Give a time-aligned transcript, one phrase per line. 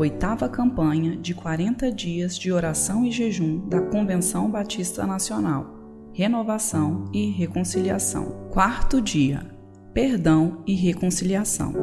[0.00, 5.74] oitava campanha de 40 dias de oração e jejum da Convenção Batista Nacional,
[6.14, 8.48] Renovação e Reconciliação.
[8.50, 9.46] Quarto dia:
[9.92, 11.74] Perdão e Reconciliação.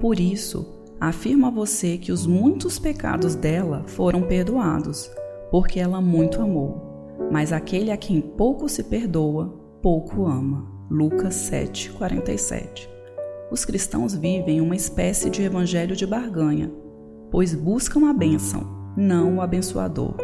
[0.00, 0.66] Por isso,
[1.00, 5.08] afirma você que os muitos pecados dela foram perdoados,
[5.48, 6.82] porque ela muito amou.
[7.30, 10.66] Mas aquele a quem pouco se perdoa, pouco ama.
[10.90, 12.88] Lucas 7:47.
[13.52, 16.72] Os cristãos vivem uma espécie de evangelho de barganha,
[17.30, 20.14] pois buscam a bênção, não o abençoador.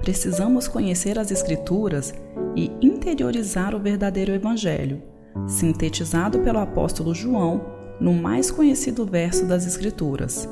[0.00, 2.14] Precisamos conhecer as Escrituras
[2.56, 5.02] e interiorizar o verdadeiro evangelho,
[5.46, 7.60] sintetizado pelo apóstolo João
[8.00, 10.48] no mais conhecido verso das Escrituras.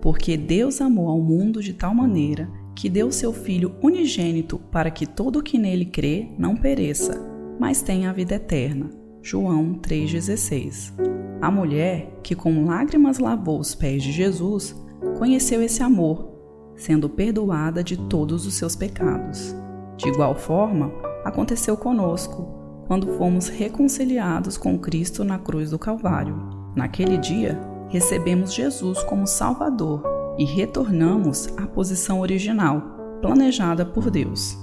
[0.00, 5.06] Porque Deus amou ao mundo de tal maneira que deu seu Filho unigênito para que
[5.06, 7.20] todo o que nele crê não pereça,
[7.58, 8.90] mas tenha a vida eterna.
[9.20, 10.92] João 3,16
[11.40, 14.76] A mulher, que com lágrimas lavou os pés de Jesus,
[15.18, 16.28] conheceu esse amor,
[16.76, 19.54] sendo perdoada de todos os seus pecados.
[19.96, 20.92] De igual forma,
[21.24, 26.36] aconteceu conosco, quando fomos reconciliados com Cristo na cruz do Calvário.
[26.74, 30.02] Naquele dia, recebemos Jesus como Salvador
[30.38, 34.56] e retornamos à posição original, planejada por Deus.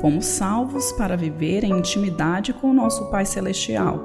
[0.00, 3.98] Fomos salvos para viver em intimidade com o nosso Pai Celestial,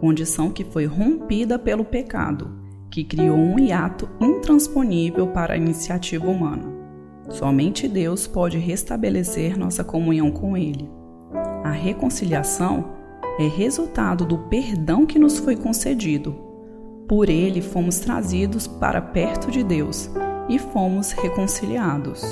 [0.00, 2.50] condição que foi rompida pelo pecado,
[2.90, 6.76] que criou um hiato intransponível para a iniciativa humana.
[7.28, 10.88] Somente Deus pode restabelecer nossa comunhão com Ele.
[11.62, 12.92] A reconciliação
[13.38, 16.48] é resultado do perdão que nos foi concedido
[17.08, 20.10] por ele fomos trazidos para perto de Deus
[20.46, 22.22] e fomos reconciliados.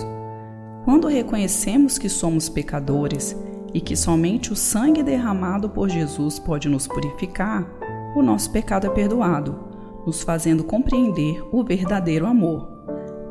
[0.84, 3.34] Quando reconhecemos que somos pecadores
[3.72, 7.66] e que somente o sangue derramado por Jesus pode nos purificar,
[8.14, 9.58] o nosso pecado é perdoado,
[10.06, 12.70] nos fazendo compreender o verdadeiro amor.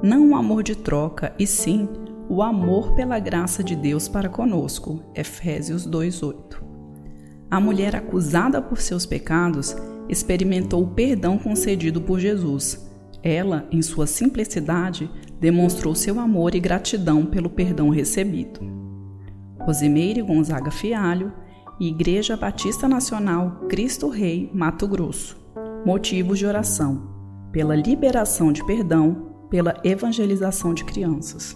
[0.03, 1.87] Não o amor de troca, e sim
[2.27, 5.01] o amor pela graça de Deus para conosco.
[5.15, 6.63] Efésios 2:8.
[7.49, 9.75] A mulher acusada por seus pecados
[10.09, 12.85] experimentou o perdão concedido por Jesus.
[13.23, 15.09] Ela, em sua simplicidade,
[15.39, 18.59] demonstrou seu amor e gratidão pelo perdão recebido.
[19.59, 21.33] Rosimeire Gonzaga Fialho,
[21.79, 25.44] Igreja Batista Nacional Cristo Rei, Mato Grosso.
[25.85, 26.99] Motivos de oração:
[27.51, 31.55] pela liberação de perdão, pela evangelização de crianças.